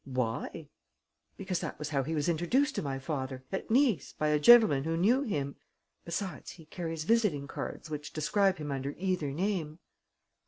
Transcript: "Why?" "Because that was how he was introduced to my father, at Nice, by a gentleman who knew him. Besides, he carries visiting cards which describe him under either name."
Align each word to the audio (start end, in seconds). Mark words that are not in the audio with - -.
"Why?" 0.03 0.67
"Because 1.37 1.59
that 1.59 1.77
was 1.77 1.89
how 1.89 2.01
he 2.01 2.15
was 2.15 2.27
introduced 2.27 2.73
to 2.73 2.81
my 2.81 2.97
father, 2.97 3.43
at 3.51 3.69
Nice, 3.69 4.13
by 4.17 4.29
a 4.29 4.39
gentleman 4.39 4.83
who 4.83 4.97
knew 4.97 5.21
him. 5.21 5.57
Besides, 6.05 6.53
he 6.53 6.65
carries 6.65 7.03
visiting 7.03 7.47
cards 7.47 7.87
which 7.87 8.11
describe 8.11 8.57
him 8.57 8.71
under 8.71 8.95
either 8.97 9.29
name." 9.31 9.77